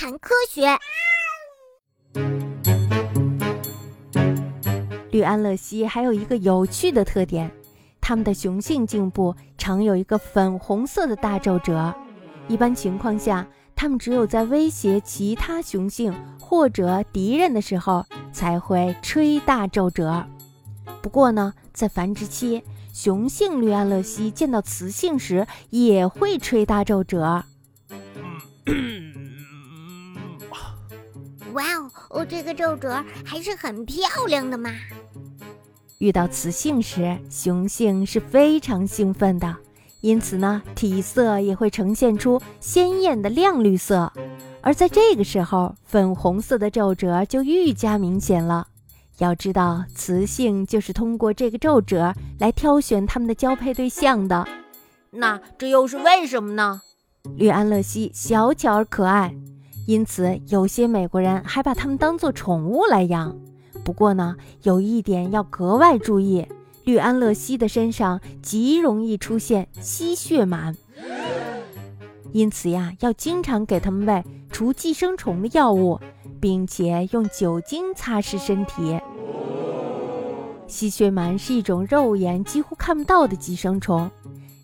[0.00, 0.78] 谈科学。
[5.10, 7.50] 绿安乐蜥还有一个有趣的特点，
[8.00, 11.92] 它们的雄性颈部常有一个粉红色的大皱褶。
[12.46, 20.24] 一般情况下，它们只有在威胁其他雄性或者敌人的时候才会吹大皱褶。
[21.02, 22.62] 不过呢，在繁殖期，
[22.92, 27.44] 雄性绿安乐蜥见到雌性时也会吹大皱褶。
[31.58, 31.64] 哇
[32.10, 34.70] 哦，这个皱褶还是很漂亮的嘛！
[35.98, 39.56] 遇到雌性时，雄性是非常兴奋的，
[40.00, 44.12] 因此呢，体色也会呈现出鲜艳的亮绿色。
[44.60, 48.68] 而在这个时候，粉红色的皱褶就愈加明显了。
[49.18, 54.46] 要知道，雌性就是通过这个皱褶来挑选它们的交配对象的。
[55.10, 56.82] 那这又是为什么呢？
[57.34, 59.34] 绿安乐蜥小巧而可爱，
[59.88, 63.34] 因此有些美国人还把它们当做宠物来养。
[63.82, 66.46] 不过呢，有一点要格外注意，
[66.84, 70.76] 绿安乐蜥的身上极容易出现吸血螨，
[72.32, 75.98] 因此呀，要经常给它们喂除寄生虫的药物，
[76.38, 79.00] 并且用酒精擦拭身体。
[80.66, 84.10] 吸血螨是一种肉眼几乎看不到的寄生虫，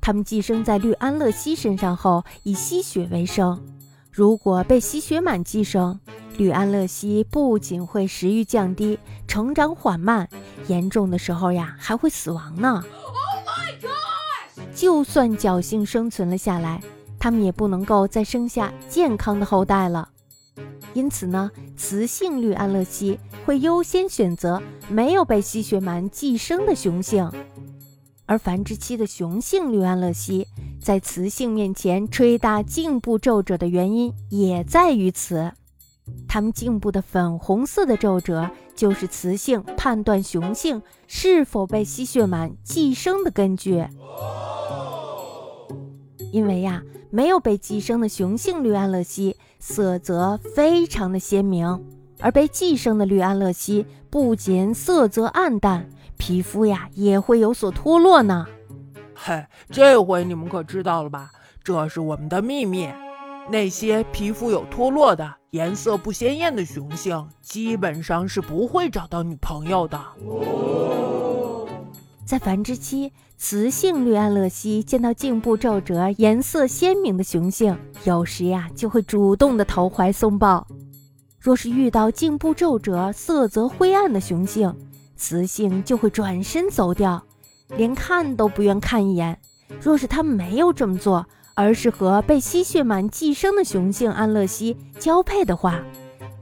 [0.00, 3.62] 它们寄生在绿安乐蜥身上后，以吸血为生。
[4.10, 5.98] 如果被吸血螨寄生，
[6.36, 10.28] 绿安乐蜥不仅会食欲降低、成长缓慢，
[10.66, 12.82] 严重的时候呀还会死亡呢。
[14.74, 16.82] 就算侥幸生存了下来，
[17.18, 20.08] 它们也不能够再生下健康的后代了。
[20.92, 27.30] 因此呢，雌性绿安乐蜥会优先选择没有被吸血螨寄生的雄性，
[28.26, 30.48] 而繁殖期的雄性绿安乐蜥
[30.80, 35.52] 在雌性面前吹大颈部皱褶的原因也在于此。
[36.26, 43.84] 它们颈部的粉红色的皱褶，就是雌性判断雄性是否被吸血螨寄生的根据。
[46.32, 51.84] 因为呀，没有被寄生的雄性绿安乐蜥色泽非常的鲜明，
[52.18, 58.46] 而被寄生的绿安乐蜥不仅色泽暗淡，皮肤呀也会有所脱落呢。
[59.22, 61.30] 嘿，这回你们可知道了吧？
[61.62, 62.88] 这是我们的秘密。
[63.50, 70.00] 那些皮肤有脱落的、颜色不鲜艳的雄性，基本上是不会找到女朋友的。
[72.24, 80.66] 在繁殖期，雌性绿安乐蜥见到颈部皱褶颜色鲜明的雄性，有时呀就会主动的投怀送抱；
[81.38, 84.74] 若是遇到颈部皱褶色泽灰暗的雄性，
[85.14, 87.22] 雌性就会转身走掉，
[87.76, 89.38] 连看都不愿看一眼。
[89.80, 95.80] 若是他没有这么做，而是和被吸血螨寄生的雄性安乐蜥交配的话，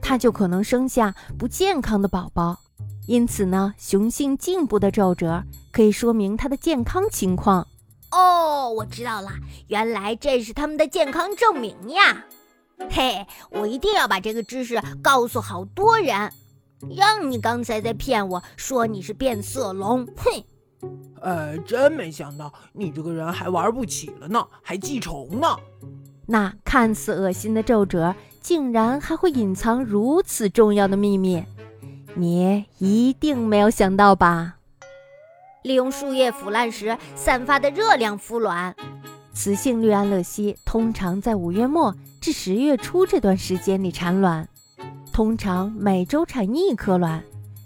[0.01, 2.57] 它就可能生下不健康的宝宝。
[3.05, 7.67] 因此呢，雄性颈部的皱褶可以说明它的健康情况。
[8.11, 9.29] 哦，我知道了，
[9.67, 12.25] 原来这是他们的健康证明呀！
[12.89, 16.31] 嘿，我一定要把这个知识告诉好多人。
[16.95, 20.43] 让你刚才在骗我说你是变色龙，哼！
[21.21, 25.47] 呃，真没想到你这个人还玩不起了呢，还记仇呢。
[26.25, 31.43] 那看似恶心的皱褶，竟然还会隐藏如此重要的秘密，
[32.15, 34.55] 你一定没有想到吧？
[35.63, 38.73] 利用树叶腐烂时散发的热量孵卵，
[39.33, 44.47] 雌性绿安乐蜥通常在五月末至十月初这段时间里产卵，
[45.11, 47.21] 通常每周产一颗卵。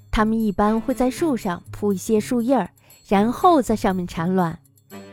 [0.10, 2.70] 它们一般会在树上铺一些树叶儿。
[3.08, 4.58] 然后在上面产卵，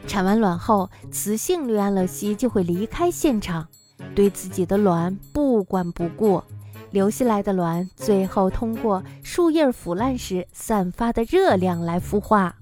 [0.07, 3.67] 产完卵后，雌性绿安乐蜥就会离开现场，
[4.15, 6.43] 对自己的卵不管不顾，
[6.91, 12.57] 留下来的卵最后通过树叶腐烂时散发的热量来孵化。